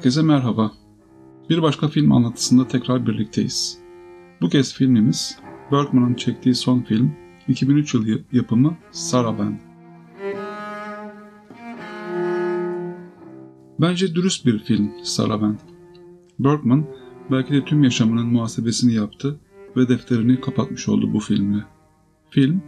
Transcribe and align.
Herkese 0.00 0.22
merhaba. 0.22 0.72
Bir 1.50 1.62
başka 1.62 1.88
film 1.88 2.12
anlatısında 2.12 2.68
tekrar 2.68 3.06
birlikteyiz. 3.06 3.78
Bu 4.40 4.48
kez 4.48 4.74
filmimiz 4.74 5.38
Bergman'ın 5.72 6.14
çektiği 6.14 6.54
son 6.54 6.82
film 6.82 7.12
2003 7.48 7.94
yılı 7.94 8.22
yapımı 8.32 8.76
Saraband. 8.90 9.58
Bence 13.80 14.14
dürüst 14.14 14.46
bir 14.46 14.58
film 14.58 14.90
Saraband. 15.02 15.58
Bergman 16.38 16.86
belki 17.30 17.52
de 17.52 17.64
tüm 17.64 17.82
yaşamının 17.82 18.26
muhasebesini 18.26 18.94
yaptı 18.94 19.40
ve 19.76 19.88
defterini 19.88 20.40
kapatmış 20.40 20.88
oldu 20.88 21.12
bu 21.12 21.20
filmle. 21.20 21.64
Film, 22.30 22.62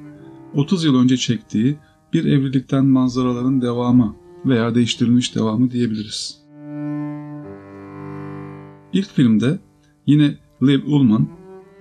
30 0.54 0.84
yıl 0.84 1.00
önce 1.00 1.16
çektiği 1.16 1.78
bir 2.12 2.24
evlilikten 2.24 2.84
manzaraların 2.84 3.62
devamı 3.62 4.16
veya 4.44 4.74
değiştirilmiş 4.74 5.34
devamı 5.36 5.70
diyebiliriz. 5.70 6.41
İlk 8.92 9.08
filmde 9.08 9.58
yine 10.06 10.38
Liv 10.62 10.80
Ullman 10.86 11.28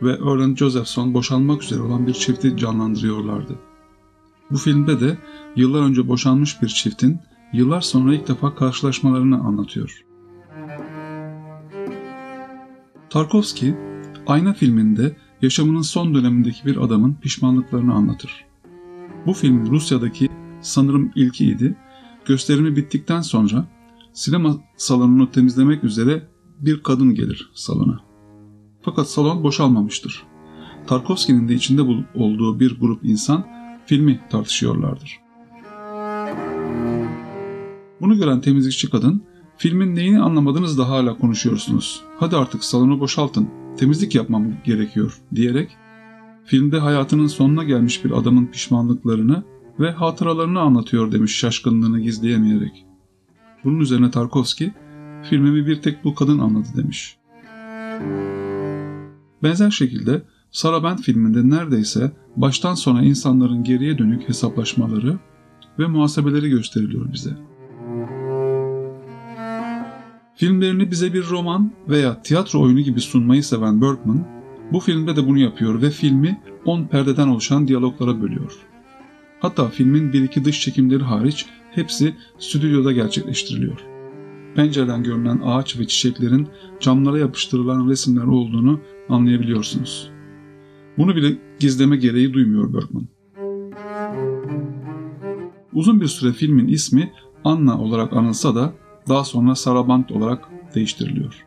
ve 0.01 0.11
Erland 0.11 0.57
Josephson 0.57 1.13
boşanmak 1.13 1.63
üzere 1.63 1.81
olan 1.81 2.07
bir 2.07 2.13
çifti 2.13 2.57
canlandırıyorlardı. 2.57 3.59
Bu 4.51 4.57
filmde 4.57 4.99
de 4.99 5.17
yıllar 5.55 5.81
önce 5.81 6.07
boşanmış 6.07 6.61
bir 6.61 6.67
çiftin 6.67 7.19
yıllar 7.53 7.81
sonra 7.81 8.13
ilk 8.15 8.27
defa 8.27 8.55
karşılaşmalarını 8.55 9.39
anlatıyor. 9.39 10.05
Tarkovski, 13.09 13.75
Ayna 14.27 14.53
filminde 14.53 15.15
yaşamının 15.41 15.81
son 15.81 16.13
dönemindeki 16.13 16.65
bir 16.65 16.77
adamın 16.77 17.13
pişmanlıklarını 17.21 17.93
anlatır. 17.93 18.45
Bu 19.25 19.33
film 19.33 19.71
Rusya'daki 19.71 20.29
sanırım 20.61 21.11
ilkiydi. 21.15 21.75
Gösterimi 22.25 22.75
bittikten 22.75 23.21
sonra 23.21 23.67
sinema 24.13 24.57
salonunu 24.77 25.31
temizlemek 25.31 25.83
üzere 25.83 26.30
bir 26.61 26.83
kadın 26.83 27.15
gelir 27.15 27.51
salona. 27.53 27.99
Fakat 28.81 29.09
salon 29.09 29.43
boşalmamıştır. 29.43 30.23
Tarkovski'nin 30.87 31.49
de 31.49 31.53
içinde 31.53 31.81
olduğu 32.15 32.59
bir 32.59 32.79
grup 32.79 33.05
insan 33.05 33.47
filmi 33.85 34.19
tartışıyorlardır. 34.29 35.19
Bunu 38.01 38.17
gören 38.17 38.41
temizlikçi 38.41 38.89
kadın, 38.89 39.23
filmin 39.57 39.95
neyini 39.95 40.21
anlamadınız 40.21 40.77
da 40.77 40.89
hala 40.89 41.17
konuşuyorsunuz. 41.17 42.03
Hadi 42.19 42.35
artık 42.37 42.63
salonu 42.63 42.99
boşaltın, 42.99 43.49
temizlik 43.77 44.15
yapmam 44.15 44.47
gerekiyor 44.65 45.21
diyerek 45.35 45.77
filmde 46.45 46.79
hayatının 46.79 47.27
sonuna 47.27 47.63
gelmiş 47.63 48.05
bir 48.05 48.11
adamın 48.11 48.45
pişmanlıklarını 48.45 49.43
ve 49.79 49.91
hatıralarını 49.91 50.59
anlatıyor 50.59 51.11
demiş 51.11 51.35
şaşkınlığını 51.35 51.99
gizleyemeyerek. 51.99 52.85
Bunun 53.63 53.79
üzerine 53.79 54.11
Tarkovski, 54.11 54.73
filmimi 55.29 55.67
bir 55.67 55.81
tek 55.81 56.03
bu 56.03 56.15
kadın 56.15 56.39
anladı 56.39 56.67
demiş. 56.77 57.17
Benzer 59.43 59.71
şekilde 59.71 60.21
Saraband 60.51 60.99
filminde 60.99 61.49
neredeyse 61.49 62.11
baştan 62.35 62.73
sona 62.73 63.03
insanların 63.03 63.63
geriye 63.63 63.97
dönük 63.97 64.29
hesaplaşmaları 64.29 65.19
ve 65.79 65.87
muhasebeleri 65.87 66.49
gösteriliyor 66.49 67.13
bize. 67.13 67.37
Filmlerini 70.35 70.91
bize 70.91 71.13
bir 71.13 71.29
roman 71.29 71.71
veya 71.89 72.21
tiyatro 72.21 72.61
oyunu 72.61 72.81
gibi 72.81 73.01
sunmayı 73.01 73.43
seven 73.43 73.81
Bergman, 73.81 74.27
bu 74.71 74.79
filmde 74.79 75.15
de 75.15 75.27
bunu 75.27 75.37
yapıyor 75.37 75.81
ve 75.81 75.89
filmi 75.89 76.41
10 76.65 76.83
perdeden 76.83 77.27
oluşan 77.27 77.67
diyaloglara 77.67 78.21
bölüyor. 78.21 78.53
Hatta 79.39 79.69
filmin 79.69 80.13
bir 80.13 80.23
iki 80.23 80.45
dış 80.45 80.61
çekimleri 80.61 81.03
hariç 81.03 81.45
hepsi 81.71 82.15
stüdyoda 82.39 82.91
gerçekleştiriliyor. 82.91 83.90
Pencereden 84.55 85.03
görünen 85.03 85.41
ağaç 85.45 85.79
ve 85.79 85.87
çiçeklerin 85.87 86.47
camlara 86.79 87.19
yapıştırılan 87.19 87.89
resimler 87.89 88.23
olduğunu 88.23 88.79
anlayabiliyorsunuz. 89.09 90.11
Bunu 90.97 91.15
bile 91.15 91.37
gizleme 91.59 91.97
gereği 91.97 92.33
duymuyor 92.33 92.73
Bergman. 92.73 93.07
Uzun 95.73 96.01
bir 96.01 96.07
süre 96.07 96.33
filmin 96.33 96.67
ismi 96.67 97.13
Anna 97.43 97.81
olarak 97.81 98.13
anılsa 98.13 98.55
da 98.55 98.73
daha 99.09 99.23
sonra 99.23 99.55
Saraband 99.55 100.09
olarak 100.09 100.49
değiştiriliyor. 100.75 101.45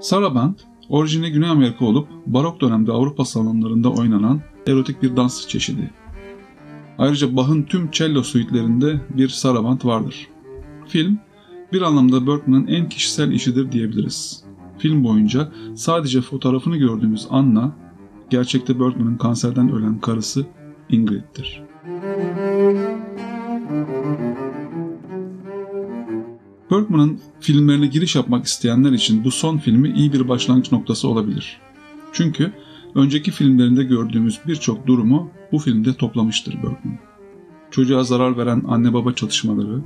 Saraband, 0.00 0.54
orijini 0.88 1.32
Güney 1.32 1.48
Amerika 1.48 1.84
olup 1.84 2.08
barok 2.26 2.60
dönemde 2.60 2.92
Avrupa 2.92 3.24
salonlarında 3.24 3.90
oynanan 3.90 4.40
erotik 4.66 5.02
bir 5.02 5.16
dans 5.16 5.48
çeşidi. 5.48 5.90
Ayrıca 6.98 7.36
Bach'ın 7.36 7.62
tüm 7.62 7.90
cello 7.90 8.22
suitlerinde 8.22 9.00
bir 9.10 9.28
saraband 9.28 9.84
vardır. 9.84 10.28
Film, 10.86 11.18
bir 11.72 11.82
anlamda 11.82 12.26
Bergman'ın 12.26 12.66
en 12.66 12.88
kişisel 12.88 13.32
işidir 13.32 13.72
diyebiliriz. 13.72 14.44
Film 14.78 15.04
boyunca 15.04 15.52
sadece 15.74 16.20
fotoğrafını 16.20 16.76
gördüğümüz 16.76 17.26
Anna, 17.30 17.76
gerçekte 18.30 18.80
Bergman'ın 18.80 19.16
kanserden 19.16 19.72
ölen 19.72 20.00
karısı 20.00 20.46
Ingrid'dir. 20.88 21.62
Bergman'ın 26.70 27.20
filmlerine 27.40 27.86
giriş 27.86 28.16
yapmak 28.16 28.46
isteyenler 28.46 28.92
için 28.92 29.24
bu 29.24 29.30
son 29.30 29.58
filmi 29.58 29.90
iyi 29.90 30.12
bir 30.12 30.28
başlangıç 30.28 30.72
noktası 30.72 31.08
olabilir. 31.08 31.60
Çünkü 32.12 32.52
önceki 32.94 33.30
filmlerinde 33.30 33.84
gördüğümüz 33.84 34.40
birçok 34.46 34.86
durumu 34.86 35.30
bu 35.52 35.58
filmde 35.58 35.94
toplamıştır 35.94 36.54
Bergman. 36.54 36.98
Çocuğa 37.70 38.04
zarar 38.04 38.36
veren 38.36 38.62
anne 38.68 38.92
baba 38.92 39.12
çatışmaları, 39.12 39.80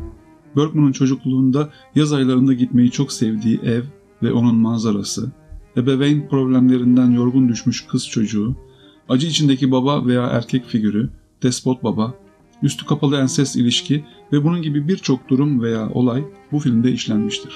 Bergman'ın 0.57 0.93
çocukluğunda 0.93 1.71
yaz 1.95 2.13
aylarında 2.13 2.53
gitmeyi 2.53 2.91
çok 2.91 3.13
sevdiği 3.13 3.61
ev 3.65 3.83
ve 4.23 4.33
onun 4.33 4.55
manzarası, 4.55 5.33
ebeveyn 5.77 6.29
problemlerinden 6.29 7.11
yorgun 7.11 7.49
düşmüş 7.49 7.87
kız 7.87 8.09
çocuğu, 8.09 8.57
acı 9.09 9.27
içindeki 9.27 9.71
baba 9.71 10.07
veya 10.07 10.23
erkek 10.23 10.67
figürü, 10.67 11.11
despot 11.43 11.85
baba, 11.85 12.15
üstü 12.63 12.87
kapalı 12.87 13.17
enses 13.17 13.57
ilişki 13.57 14.05
ve 14.33 14.45
bunun 14.45 14.63
gibi 14.63 14.89
birçok 14.89 15.29
durum 15.29 15.63
veya 15.63 15.91
olay 15.91 16.25
bu 16.53 16.59
filmde 16.59 16.93
işlenmiştir. 16.93 17.53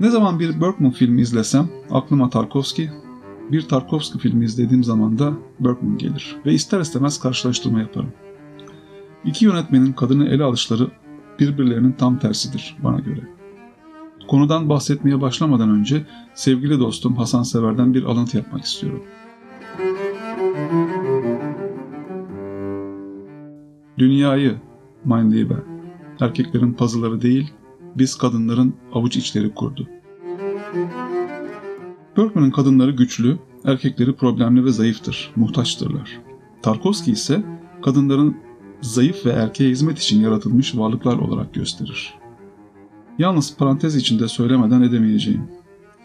Ne 0.00 0.10
zaman 0.10 0.40
bir 0.40 0.60
Bergman 0.60 0.90
filmi 0.90 1.20
izlesem 1.20 1.70
aklıma 1.90 2.30
Tarkovski, 2.30 2.90
bir 3.52 3.62
Tarkovski 3.62 4.18
filmi 4.18 4.44
izlediğim 4.44 4.84
zaman 4.84 5.18
da 5.18 5.32
Bergman 5.60 5.98
gelir 5.98 6.36
ve 6.46 6.52
ister 6.52 6.80
istemez 6.80 7.20
karşılaştırma 7.20 7.80
yaparım. 7.80 8.12
İki 9.24 9.44
yönetmenin 9.44 9.92
kadını 9.92 10.28
ele 10.28 10.44
alışları 10.44 10.90
birbirlerinin 11.40 11.92
tam 11.92 12.18
tersidir 12.18 12.76
bana 12.84 12.98
göre. 12.98 13.20
Konudan 14.28 14.68
bahsetmeye 14.68 15.20
başlamadan 15.20 15.70
önce 15.70 16.06
sevgili 16.34 16.80
dostum 16.80 17.16
Hasan 17.16 17.42
Sever'den 17.42 17.94
bir 17.94 18.04
alıntı 18.04 18.36
yapmak 18.36 18.64
istiyorum. 18.64 19.02
Dünyayı, 23.98 24.56
mein 25.04 25.32
Lieber, 25.32 25.62
erkeklerin 26.20 26.72
pazıları 26.72 27.20
değil, 27.20 27.52
biz 27.96 28.18
kadınların 28.18 28.74
avuç 28.92 29.16
içleri 29.16 29.54
kurdu. 29.54 29.88
Bergman'ın 32.16 32.50
kadınları 32.50 32.90
güçlü, 32.90 33.38
erkekleri 33.64 34.16
problemli 34.16 34.64
ve 34.64 34.72
zayıftır, 34.72 35.32
muhtaçtırlar. 35.36 36.20
Tarkovski 36.62 37.12
ise 37.12 37.44
kadınların 37.84 38.36
zayıf 38.80 39.26
ve 39.26 39.30
erkeğe 39.30 39.70
hizmet 39.70 39.98
için 39.98 40.20
yaratılmış 40.20 40.76
varlıklar 40.76 41.18
olarak 41.18 41.54
gösterir. 41.54 42.14
Yalnız 43.18 43.56
parantez 43.56 43.96
içinde 43.96 44.28
söylemeden 44.28 44.82
edemeyeceğim. 44.82 45.42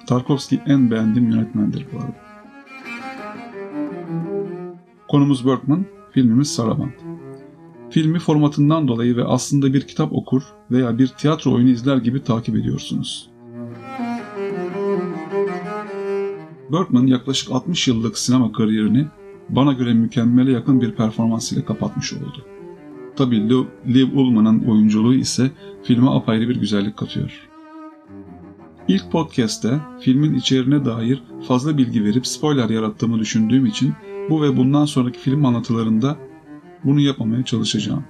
Tarkovski 0.07 0.61
en 0.67 0.91
beğendiğim 0.91 1.31
yönetmendir 1.31 1.85
bu 1.93 1.97
arada. 1.97 2.15
Konumuz 5.07 5.45
Bergman, 5.45 5.85
filmimiz 6.11 6.53
Saraband. 6.53 6.91
Filmi 7.89 8.19
formatından 8.19 8.87
dolayı 8.87 9.17
ve 9.17 9.23
aslında 9.23 9.73
bir 9.73 9.81
kitap 9.81 10.13
okur 10.13 10.43
veya 10.71 10.97
bir 10.97 11.07
tiyatro 11.07 11.53
oyunu 11.53 11.69
izler 11.69 11.97
gibi 11.97 12.23
takip 12.23 12.55
ediyorsunuz. 12.55 13.36
Bergman 16.71 17.07
yaklaşık 17.07 17.51
60 17.51 17.87
yıllık 17.87 18.17
sinema 18.17 18.51
kariyerini 18.51 19.07
bana 19.49 19.73
göre 19.73 19.93
mükemmele 19.93 20.51
yakın 20.51 20.81
bir 20.81 20.91
performans 20.91 21.51
ile 21.51 21.65
kapatmış 21.65 22.13
oldu. 22.13 22.45
Tabi 23.15 23.49
Liv 23.87 24.17
Ullman'ın 24.17 24.63
oyunculuğu 24.63 25.13
ise 25.13 25.51
filme 25.83 26.09
apayrı 26.09 26.49
bir 26.49 26.55
güzellik 26.55 26.97
katıyor. 26.97 27.47
İlk 28.87 29.11
podcast'te 29.11 29.79
filmin 29.99 30.33
içeriğine 30.33 30.85
dair 30.85 31.23
fazla 31.47 31.77
bilgi 31.77 32.03
verip 32.03 32.27
spoiler 32.27 32.69
yarattığımı 32.69 33.19
düşündüğüm 33.19 33.65
için 33.65 33.93
bu 34.29 34.41
ve 34.41 34.57
bundan 34.57 34.85
sonraki 34.85 35.19
film 35.19 35.45
anlatılarında 35.45 36.17
bunu 36.83 36.99
yapmamaya 36.99 37.43
çalışacağım. 37.43 38.03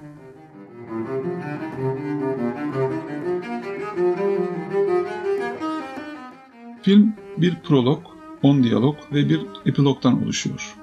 Film 6.82 7.12
bir 7.38 7.54
prolog, 7.54 8.17
10 8.42 8.62
diyalog 8.62 8.96
ve 9.12 9.28
bir 9.28 9.40
epilogdan 9.66 10.22
oluşuyor. 10.22 10.74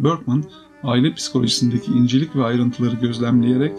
Bergman 0.00 0.44
aile 0.82 1.14
psikolojisindeki 1.14 1.92
incelik 1.92 2.36
ve 2.36 2.44
ayrıntıları 2.44 2.96
gözlemleyerek 2.96 3.72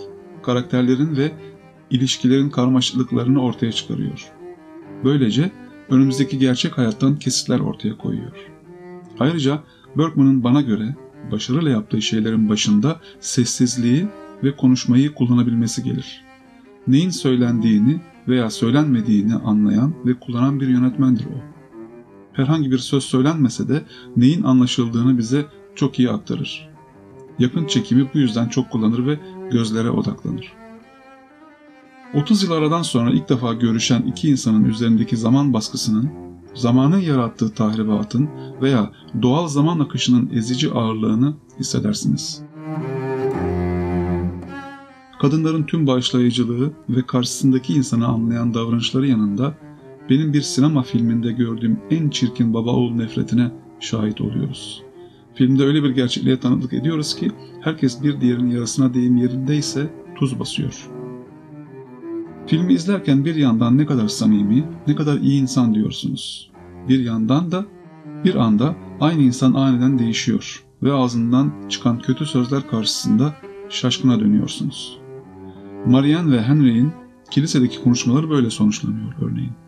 karakterlerin 0.43 1.17
ve 1.17 1.31
ilişkilerin 1.89 2.49
karmaşıklıklarını 2.49 3.43
ortaya 3.43 3.71
çıkarıyor. 3.71 4.31
Böylece 5.03 5.51
önümüzdeki 5.89 6.39
gerçek 6.39 6.77
hayattan 6.77 7.15
kesitler 7.15 7.59
ortaya 7.59 7.97
koyuyor. 7.97 8.51
Ayrıca 9.19 9.63
Bergman'ın 9.97 10.43
bana 10.43 10.61
göre 10.61 10.95
başarıyla 11.31 11.71
yaptığı 11.71 12.01
şeylerin 12.01 12.49
başında 12.49 12.99
sessizliği 13.19 14.07
ve 14.43 14.55
konuşmayı 14.55 15.13
kullanabilmesi 15.13 15.83
gelir. 15.83 16.23
Neyin 16.87 17.09
söylendiğini 17.09 17.99
veya 18.27 18.49
söylenmediğini 18.49 19.35
anlayan 19.35 19.93
ve 20.05 20.13
kullanan 20.13 20.59
bir 20.59 20.67
yönetmendir 20.67 21.25
o. 21.25 21.56
Herhangi 22.37 22.71
bir 22.71 22.77
söz 22.77 23.03
söylenmese 23.03 23.67
de 23.67 23.85
neyin 24.17 24.43
anlaşıldığını 24.43 25.17
bize 25.17 25.45
çok 25.75 25.99
iyi 25.99 26.09
aktarır. 26.09 26.69
Yakın 27.39 27.67
çekimi 27.67 28.09
bu 28.13 28.17
yüzden 28.17 28.47
çok 28.47 28.69
kullanır 28.69 29.05
ve 29.05 29.19
gözlere 29.51 29.89
odaklanır. 29.89 30.53
30 32.13 32.43
yıl 32.43 32.51
aradan 32.51 32.81
sonra 32.81 33.11
ilk 33.11 33.29
defa 33.29 33.53
görüşen 33.53 34.01
iki 34.01 34.29
insanın 34.29 34.63
üzerindeki 34.63 35.17
zaman 35.17 35.53
baskısının, 35.53 36.09
zamanın 36.53 36.99
yarattığı 36.99 37.53
tahribatın 37.53 38.29
veya 38.61 38.91
doğal 39.21 39.47
zaman 39.47 39.79
akışının 39.79 40.29
ezici 40.33 40.71
ağırlığını 40.71 41.33
hissedersiniz. 41.59 42.41
Kadınların 45.21 45.63
tüm 45.63 45.87
bağışlayıcılığı 45.87 46.71
ve 46.89 47.05
karşısındaki 47.05 47.73
insanı 47.73 48.07
anlayan 48.07 48.53
davranışları 48.53 49.07
yanında 49.07 49.66
benim 50.09 50.33
bir 50.33 50.41
sinema 50.41 50.83
filminde 50.83 51.31
gördüğüm 51.31 51.79
en 51.91 52.09
çirkin 52.09 52.53
baba 52.53 52.71
oğul 52.71 52.91
nefretine 52.91 53.51
şahit 53.79 54.21
oluyoruz. 54.21 54.83
Filmde 55.33 55.63
öyle 55.63 55.83
bir 55.83 55.89
gerçekliğe 55.89 56.39
tanıklık 56.39 56.73
ediyoruz 56.73 57.15
ki 57.15 57.31
herkes 57.61 58.03
bir 58.03 58.21
diğerinin 58.21 58.51
yarısına 58.51 58.93
deyim 58.93 59.17
yerindeyse 59.17 59.89
tuz 60.15 60.39
basıyor. 60.39 60.89
Filmi 62.47 62.73
izlerken 62.73 63.25
bir 63.25 63.35
yandan 63.35 63.77
ne 63.77 63.85
kadar 63.85 64.07
samimi, 64.07 64.63
ne 64.87 64.95
kadar 64.95 65.17
iyi 65.17 65.41
insan 65.41 65.75
diyorsunuz. 65.75 66.51
Bir 66.89 66.99
yandan 66.99 67.51
da 67.51 67.65
bir 68.23 68.35
anda 68.35 68.75
aynı 68.99 69.21
insan 69.21 69.53
aniden 69.53 69.99
değişiyor 69.99 70.63
ve 70.83 70.93
ağzından 70.93 71.69
çıkan 71.69 71.99
kötü 71.99 72.25
sözler 72.25 72.67
karşısında 72.69 73.33
şaşkına 73.69 74.19
dönüyorsunuz. 74.19 74.99
Marianne 75.85 76.31
ve 76.31 76.41
Henry'in 76.41 76.91
kilisedeki 77.31 77.83
konuşmaları 77.83 78.29
böyle 78.29 78.49
sonuçlanıyor 78.49 79.13
örneğin. 79.21 79.66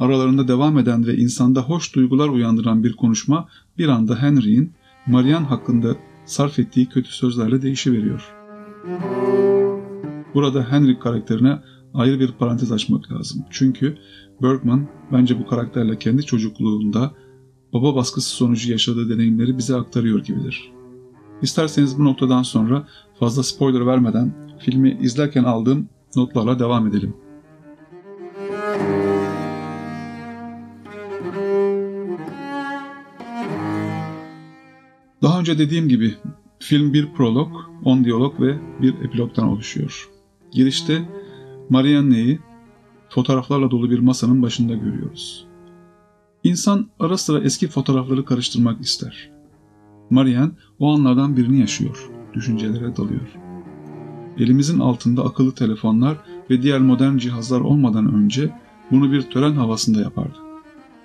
Aralarında 0.00 0.48
devam 0.48 0.78
eden 0.78 1.06
ve 1.06 1.16
insanda 1.16 1.62
hoş 1.62 1.94
duygular 1.94 2.28
uyandıran 2.28 2.84
bir 2.84 2.92
konuşma 2.92 3.48
bir 3.78 3.88
anda 3.88 4.22
Henry'in 4.22 4.72
Marianne 5.06 5.46
hakkında 5.46 5.96
sarf 6.24 6.58
ettiği 6.58 6.88
kötü 6.88 7.08
sözlerle 7.08 7.62
değişiveriyor. 7.62 8.34
Burada 10.34 10.72
Henry 10.72 10.98
karakterine 10.98 11.58
ayrı 11.94 12.20
bir 12.20 12.32
parantez 12.32 12.72
açmak 12.72 13.12
lazım. 13.12 13.44
Çünkü 13.50 13.96
Bergman 14.42 14.88
bence 15.12 15.38
bu 15.38 15.46
karakterle 15.46 15.98
kendi 15.98 16.22
çocukluğunda 16.22 17.12
baba 17.72 17.94
baskısı 17.94 18.30
sonucu 18.30 18.72
yaşadığı 18.72 19.10
deneyimleri 19.10 19.58
bize 19.58 19.76
aktarıyor 19.76 20.24
gibidir. 20.24 20.72
İsterseniz 21.42 21.98
bu 21.98 22.04
noktadan 22.04 22.42
sonra 22.42 22.88
fazla 23.18 23.42
spoiler 23.42 23.86
vermeden 23.86 24.34
filmi 24.58 24.98
izlerken 25.00 25.44
aldığım 25.44 25.88
notlarla 26.16 26.58
devam 26.58 26.86
edelim. 26.86 27.14
Daha 35.34 35.40
önce 35.40 35.58
dediğim 35.58 35.88
gibi 35.88 36.14
film 36.58 36.92
bir 36.92 37.12
prolog, 37.12 37.48
on 37.84 38.04
diyalog 38.04 38.40
ve 38.40 38.58
bir 38.82 38.94
epilogdan 38.94 39.48
oluşuyor. 39.48 40.08
Girişte 40.52 41.08
Marianne'yi 41.70 42.38
fotoğraflarla 43.08 43.70
dolu 43.70 43.90
bir 43.90 43.98
masanın 43.98 44.42
başında 44.42 44.74
görüyoruz. 44.74 45.46
İnsan 46.44 46.88
ara 47.00 47.18
sıra 47.18 47.40
eski 47.40 47.68
fotoğrafları 47.68 48.24
karıştırmak 48.24 48.80
ister. 48.80 49.30
Marianne 50.10 50.52
o 50.78 50.92
anlardan 50.92 51.36
birini 51.36 51.60
yaşıyor, 51.60 52.10
düşüncelere 52.34 52.96
dalıyor. 52.96 53.36
Elimizin 54.38 54.78
altında 54.78 55.24
akıllı 55.24 55.54
telefonlar 55.54 56.16
ve 56.50 56.62
diğer 56.62 56.80
modern 56.80 57.16
cihazlar 57.16 57.60
olmadan 57.60 58.14
önce 58.14 58.50
bunu 58.90 59.12
bir 59.12 59.22
tören 59.22 59.54
havasında 59.54 60.00
yapardık. 60.00 60.42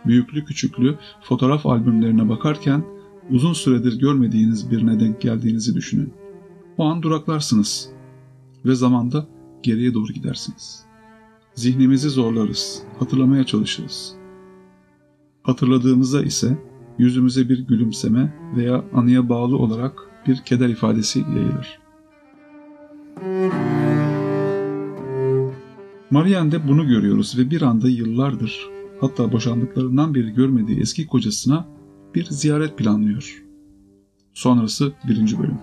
Büyüklü 0.05 0.45
küçüklü 0.45 0.97
fotoğraf 1.21 1.65
albümlerine 1.65 2.29
bakarken 2.29 2.83
uzun 3.31 3.53
süredir 3.53 3.99
görmediğiniz 3.99 4.71
birine 4.71 4.99
denk 4.99 5.21
geldiğinizi 5.21 5.75
düşünün. 5.75 6.13
O 6.77 6.85
an 6.85 7.01
duraklarsınız 7.01 7.89
ve 8.65 8.75
zamanda 8.75 9.27
geriye 9.63 9.93
doğru 9.93 10.13
gidersiniz. 10.13 10.83
Zihnimizi 11.55 12.09
zorlarız, 12.09 12.83
hatırlamaya 12.99 13.43
çalışırız. 13.43 14.15
Hatırladığımızda 15.43 16.23
ise 16.23 16.57
yüzümüze 16.97 17.49
bir 17.49 17.59
gülümseme 17.67 18.33
veya 18.55 18.85
anıya 18.93 19.29
bağlı 19.29 19.57
olarak 19.57 19.99
bir 20.27 20.37
keder 20.37 20.69
ifadesi 20.69 21.19
yayılır. 21.19 21.79
Marianne'de 26.11 26.67
bunu 26.67 26.87
görüyoruz 26.87 27.37
ve 27.37 27.49
bir 27.49 27.61
anda 27.61 27.89
yıllardır 27.89 28.69
hatta 29.01 29.31
boşandıklarından 29.31 30.15
beri 30.15 30.33
görmediği 30.33 30.79
eski 30.79 31.07
kocasına 31.07 31.67
bir 32.15 32.25
ziyaret 32.25 32.77
planlıyor. 32.77 33.44
Sonrası 34.33 34.94
birinci 35.07 35.39
bölüm. 35.39 35.57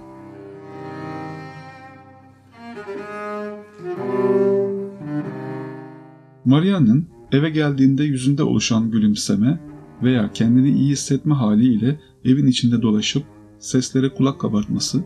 Marianne'ın 6.44 7.06
eve 7.32 7.50
geldiğinde 7.50 8.04
yüzünde 8.04 8.42
oluşan 8.42 8.90
gülümseme 8.90 9.60
veya 10.02 10.32
kendini 10.32 10.70
iyi 10.70 10.90
hissetme 10.90 11.34
haliyle 11.34 12.00
evin 12.24 12.46
içinde 12.46 12.82
dolaşıp 12.82 13.24
seslere 13.58 14.08
kulak 14.08 14.40
kabartması, 14.40 15.04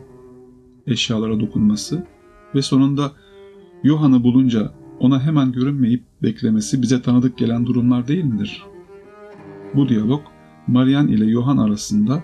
eşyalara 0.87 1.39
dokunması 1.39 2.07
ve 2.55 2.61
sonunda 2.61 3.11
Johann'ı 3.83 4.23
bulunca 4.23 4.73
ona 4.99 5.23
hemen 5.23 5.51
görünmeyip 5.51 6.03
beklemesi 6.23 6.81
bize 6.81 7.01
tanıdık 7.01 7.37
gelen 7.37 7.65
durumlar 7.65 8.07
değil 8.07 8.23
midir? 8.23 8.63
Bu 9.75 9.89
diyalog 9.89 10.21
Marian 10.67 11.07
ile 11.07 11.31
Johann 11.31 11.57
arasında 11.57 12.23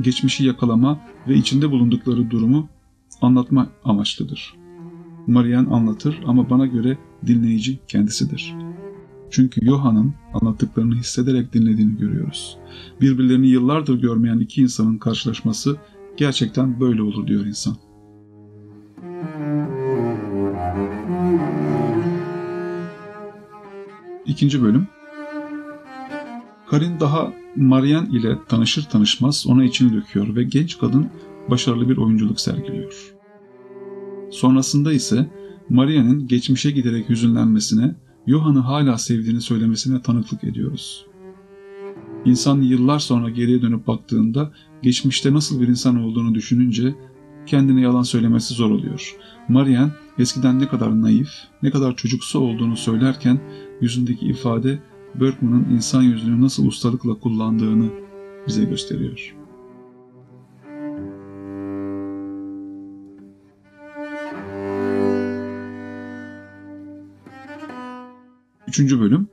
geçmişi 0.00 0.44
yakalama 0.44 1.00
ve 1.28 1.34
içinde 1.34 1.70
bulundukları 1.70 2.30
durumu 2.30 2.68
anlatma 3.22 3.68
amaçlıdır. 3.84 4.54
Marian 5.26 5.66
anlatır 5.66 6.20
ama 6.26 6.50
bana 6.50 6.66
göre 6.66 6.98
dinleyici 7.26 7.78
kendisidir. 7.88 8.54
Çünkü 9.30 9.66
Johann'ın 9.66 10.14
anlattıklarını 10.34 10.94
hissederek 10.94 11.52
dinlediğini 11.52 11.98
görüyoruz. 11.98 12.58
Birbirlerini 13.00 13.48
yıllardır 13.48 14.00
görmeyen 14.00 14.38
iki 14.38 14.62
insanın 14.62 14.98
karşılaşması 14.98 15.76
gerçekten 16.16 16.80
böyle 16.80 17.02
olur 17.02 17.26
diyor 17.26 17.46
insan. 17.46 17.76
İkinci 24.26 24.62
bölüm 24.62 24.86
Karin 26.70 27.00
daha 27.00 27.32
Marian 27.56 28.06
ile 28.06 28.38
tanışır 28.48 28.82
tanışmaz 28.82 29.44
ona 29.48 29.64
içini 29.64 29.92
döküyor 29.92 30.36
ve 30.36 30.44
genç 30.44 30.78
kadın 30.78 31.10
başarılı 31.50 31.88
bir 31.88 31.96
oyunculuk 31.96 32.40
sergiliyor. 32.40 33.14
Sonrasında 34.30 34.92
ise 34.92 35.30
Maria'nın 35.68 36.26
geçmişe 36.26 36.70
giderek 36.70 37.08
hüzünlenmesine, 37.08 37.94
Johann'ı 38.26 38.58
hala 38.58 38.98
sevdiğini 38.98 39.40
söylemesine 39.40 40.02
tanıklık 40.02 40.44
ediyoruz. 40.44 41.06
İnsan 42.24 42.62
yıllar 42.62 42.98
sonra 42.98 43.30
geriye 43.30 43.62
dönüp 43.62 43.86
baktığında 43.86 44.52
geçmişte 44.82 45.34
nasıl 45.34 45.60
bir 45.60 45.68
insan 45.68 46.02
olduğunu 46.02 46.34
düşününce 46.34 46.94
kendine 47.46 47.80
yalan 47.80 48.02
söylemesi 48.02 48.54
zor 48.54 48.70
oluyor. 48.70 49.16
Marian 49.48 49.92
eskiden 50.18 50.58
ne 50.58 50.68
kadar 50.68 51.02
naif, 51.02 51.30
ne 51.62 51.70
kadar 51.70 51.96
çocuksu 51.96 52.38
olduğunu 52.38 52.76
söylerken 52.76 53.40
yüzündeki 53.80 54.26
ifade 54.26 54.78
Bergman'ın 55.14 55.66
insan 55.70 56.02
yüzünü 56.02 56.40
nasıl 56.40 56.66
ustalıkla 56.66 57.14
kullandığını 57.14 57.90
bize 58.46 58.64
gösteriyor. 58.64 59.36
Üçüncü 68.68 69.00
bölüm 69.00 69.28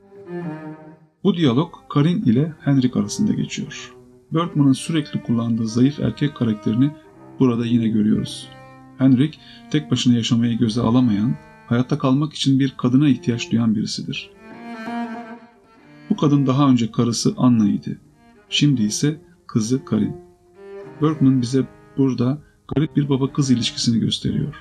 Bu 1.23 1.37
diyalog 1.37 1.73
Karin 1.89 2.21
ile 2.21 2.53
Henrik 2.59 2.97
arasında 2.97 3.33
geçiyor. 3.33 3.93
Bergman'ın 4.31 4.73
sürekli 4.73 5.23
kullandığı 5.23 5.67
zayıf 5.67 5.99
erkek 5.99 6.35
karakterini 6.35 6.91
burada 7.39 7.65
yine 7.65 7.87
görüyoruz. 7.87 8.49
Henrik 8.97 9.39
tek 9.71 9.91
başına 9.91 10.13
yaşamayı 10.13 10.57
göze 10.57 10.81
alamayan, 10.81 11.35
hayatta 11.67 11.97
kalmak 11.97 12.33
için 12.33 12.59
bir 12.59 12.73
kadına 12.77 13.09
ihtiyaç 13.09 13.51
duyan 13.51 13.75
birisidir. 13.75 14.36
Bu 16.09 16.17
kadın 16.17 16.47
daha 16.47 16.69
önce 16.69 16.91
karısı 16.91 17.33
Anna 17.37 17.69
idi. 17.69 17.99
Şimdi 18.49 18.83
ise 18.83 19.21
kızı 19.47 19.85
Karin. 19.85 20.15
Bergman 21.01 21.41
bize 21.41 21.67
burada 21.97 22.37
garip 22.75 22.95
bir 22.95 23.09
baba 23.09 23.33
kız 23.33 23.51
ilişkisini 23.51 23.99
gösteriyor. 23.99 24.55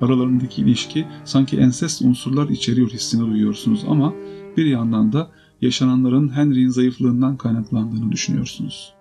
Aralarındaki 0.00 0.62
ilişki 0.62 1.06
sanki 1.24 1.56
ensest 1.56 2.02
unsurlar 2.02 2.48
içeriyor 2.48 2.90
hissini 2.90 3.30
duyuyorsunuz 3.30 3.84
ama 3.88 4.14
bir 4.56 4.66
yandan 4.66 5.12
da 5.12 5.30
yaşananların 5.60 6.28
Henry'in 6.28 6.68
zayıflığından 6.68 7.36
kaynaklandığını 7.36 8.12
düşünüyorsunuz. 8.12 8.94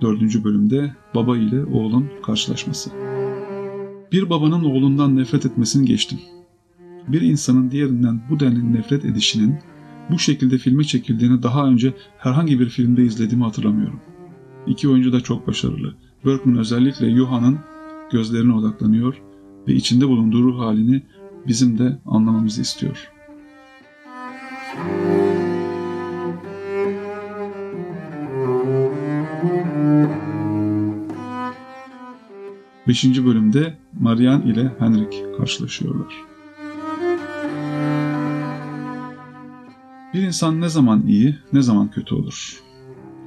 Dördüncü 0.00 0.44
bölümde 0.44 0.94
baba 1.14 1.36
ile 1.36 1.64
oğlun 1.64 2.08
karşılaşması. 2.26 3.11
Bir 4.12 4.30
babanın 4.30 4.64
oğlundan 4.64 5.16
nefret 5.16 5.46
etmesini 5.46 5.86
geçtim. 5.86 6.18
Bir 7.08 7.20
insanın 7.20 7.70
diğerinden 7.70 8.20
bu 8.30 8.40
denli 8.40 8.72
nefret 8.72 9.04
edişinin 9.04 9.58
bu 10.10 10.18
şekilde 10.18 10.58
filme 10.58 10.84
çekildiğini 10.84 11.42
daha 11.42 11.66
önce 11.66 11.94
herhangi 12.18 12.60
bir 12.60 12.68
filmde 12.68 13.04
izlediğimi 13.04 13.44
hatırlamıyorum. 13.44 14.00
İki 14.66 14.88
oyuncu 14.88 15.12
da 15.12 15.20
çok 15.20 15.46
başarılı. 15.46 15.94
Berkman 16.26 16.58
özellikle 16.58 17.16
Johann'ın 17.16 17.58
gözlerine 18.12 18.54
odaklanıyor 18.54 19.22
ve 19.68 19.72
içinde 19.72 20.08
bulunduğu 20.08 20.42
ruh 20.42 20.58
halini 20.58 21.02
bizim 21.46 21.78
de 21.78 21.98
anlamamızı 22.06 22.62
istiyor. 22.62 23.10
Beşinci 32.88 33.26
bölümde 33.26 33.78
Marianne 34.00 34.52
ile 34.52 34.72
Henrik 34.78 35.24
karşılaşıyorlar. 35.38 36.14
Bir 40.14 40.22
insan 40.22 40.60
ne 40.60 40.68
zaman 40.68 41.06
iyi, 41.06 41.38
ne 41.52 41.62
zaman 41.62 41.90
kötü 41.90 42.14
olur? 42.14 42.60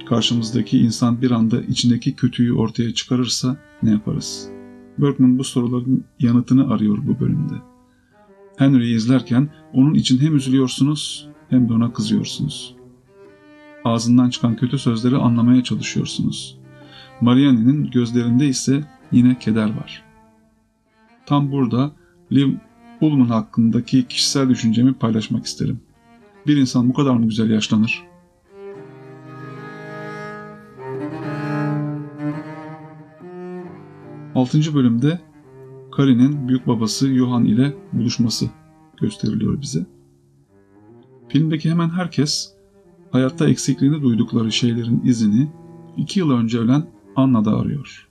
Karşımızdaki 0.08 0.78
insan 0.78 1.22
bir 1.22 1.30
anda 1.30 1.62
içindeki 1.62 2.16
kötüyü 2.16 2.52
ortaya 2.52 2.94
çıkarırsa 2.94 3.56
ne 3.82 3.90
yaparız? 3.90 4.48
Bergman 4.98 5.38
bu 5.38 5.44
soruların 5.44 6.04
yanıtını 6.20 6.72
arıyor 6.72 6.98
bu 7.06 7.20
bölümde. 7.20 7.54
Henry'i 8.56 8.94
izlerken 8.94 9.48
onun 9.72 9.94
için 9.94 10.18
hem 10.18 10.36
üzülüyorsunuz 10.36 11.28
hem 11.50 11.68
de 11.68 11.72
ona 11.72 11.92
kızıyorsunuz. 11.92 12.76
Ağzından 13.84 14.30
çıkan 14.30 14.56
kötü 14.56 14.78
sözleri 14.78 15.16
anlamaya 15.16 15.64
çalışıyorsunuz. 15.64 16.58
Marianne'nin 17.20 17.90
gözlerinde 17.90 18.46
ise 18.46 18.84
yine 19.12 19.38
keder 19.38 19.66
var. 19.76 20.02
Tam 21.26 21.52
burada 21.52 21.92
Liv 22.32 22.54
Ullman 23.00 23.26
hakkındaki 23.26 24.08
kişisel 24.08 24.48
düşüncemi 24.48 24.94
paylaşmak 24.94 25.46
isterim. 25.46 25.80
Bir 26.46 26.56
insan 26.56 26.88
bu 26.88 26.94
kadar 26.94 27.14
mı 27.14 27.26
güzel 27.26 27.50
yaşlanır? 27.50 28.04
Altıncı 34.34 34.74
bölümde 34.74 35.20
Karin'in 35.92 36.48
büyük 36.48 36.66
babası 36.66 37.14
Johan 37.14 37.44
ile 37.44 37.74
buluşması 37.92 38.50
gösteriliyor 39.00 39.60
bize. 39.60 39.86
Filmdeki 41.28 41.70
hemen 41.70 41.88
herkes 41.88 42.52
hayatta 43.12 43.48
eksikliğini 43.48 44.02
duydukları 44.02 44.52
şeylerin 44.52 45.00
izini 45.04 45.48
iki 45.96 46.20
yıl 46.20 46.30
önce 46.30 46.58
ölen 46.58 46.86
Anna'da 47.16 47.56
arıyor. 47.56 48.08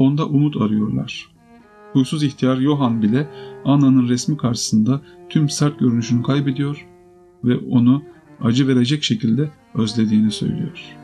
Onda 0.00 0.26
umut 0.26 0.56
arıyorlar. 0.56 1.28
Huysuz 1.92 2.22
ihtiyar 2.22 2.56
Johan 2.56 3.02
bile 3.02 3.28
Anna'nın 3.64 4.08
resmi 4.08 4.36
karşısında 4.36 5.00
tüm 5.28 5.48
sert 5.48 5.78
görünüşünü 5.78 6.22
kaybediyor 6.22 6.86
ve 7.44 7.58
onu 7.58 8.02
acı 8.40 8.68
verecek 8.68 9.02
şekilde 9.02 9.50
özlediğini 9.74 10.30
söylüyor. 10.30 10.96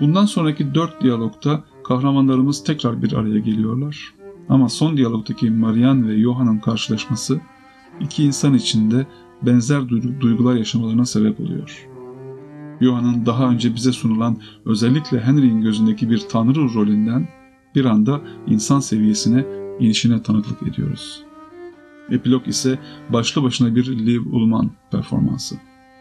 Bundan 0.00 0.24
sonraki 0.24 0.74
dört 0.74 1.02
diyalogta 1.02 1.64
kahramanlarımız 1.84 2.64
tekrar 2.64 3.02
bir 3.02 3.12
araya 3.12 3.38
geliyorlar. 3.38 4.14
Ama 4.48 4.68
son 4.68 4.96
diyalogdaki 4.96 5.50
Marian 5.50 6.08
ve 6.08 6.22
Johann'ın 6.22 6.58
karşılaşması 6.58 7.40
iki 8.00 8.24
insan 8.24 8.54
içinde 8.54 9.06
benzer 9.42 9.88
duygular 10.20 10.54
yaşamalarına 10.54 11.04
sebep 11.04 11.40
oluyor. 11.40 11.89
Johann'ın 12.80 13.26
daha 13.26 13.50
önce 13.50 13.74
bize 13.74 13.92
sunulan 13.92 14.38
özellikle 14.64 15.20
Henry'in 15.20 15.62
gözündeki 15.62 16.10
bir 16.10 16.18
tanrı 16.18 16.74
rolünden 16.74 17.28
bir 17.74 17.84
anda 17.84 18.20
insan 18.46 18.80
seviyesine 18.80 19.44
inişine 19.80 20.22
tanıklık 20.22 20.62
ediyoruz. 20.62 21.24
Epilog 22.10 22.48
ise 22.48 22.78
başlı 23.08 23.42
başına 23.42 23.74
bir 23.74 24.06
Liv 24.06 24.20
Ullman 24.26 24.70
performansı. 24.90 25.56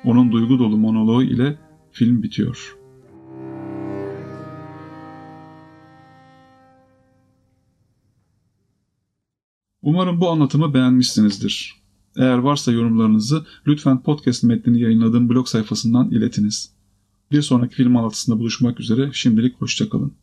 Onun 0.05 0.31
duygu 0.31 0.59
dolu 0.59 0.77
monoloğu 0.77 1.23
ile 1.23 1.57
film 1.91 2.23
bitiyor. 2.23 2.75
Umarım 9.81 10.21
bu 10.21 10.29
anlatımı 10.29 10.73
beğenmişsinizdir. 10.73 11.78
Eğer 12.19 12.37
varsa 12.37 12.71
yorumlarınızı 12.71 13.45
lütfen 13.67 14.03
podcast 14.03 14.43
metnini 14.43 14.81
yayınladığım 14.81 15.29
blog 15.29 15.47
sayfasından 15.47 16.11
iletiniz. 16.11 16.71
Bir 17.31 17.41
sonraki 17.41 17.75
film 17.75 17.97
anlatısında 17.97 18.39
buluşmak 18.39 18.79
üzere 18.79 19.09
şimdilik 19.13 19.61
hoşçakalın. 19.61 20.13